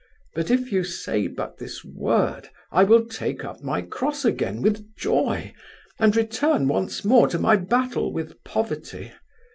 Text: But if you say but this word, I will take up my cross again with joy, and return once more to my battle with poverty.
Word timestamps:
But 0.33 0.49
if 0.49 0.71
you 0.71 0.83
say 0.83 1.27
but 1.27 1.59
this 1.59 1.85
word, 1.85 2.49
I 2.71 2.83
will 2.83 3.05
take 3.05 3.45
up 3.45 3.61
my 3.61 3.83
cross 3.83 4.25
again 4.25 4.63
with 4.63 4.95
joy, 4.97 5.53
and 5.99 6.15
return 6.15 6.67
once 6.67 7.05
more 7.05 7.27
to 7.27 7.37
my 7.37 7.55
battle 7.55 8.11
with 8.11 8.43
poverty. 8.43 9.11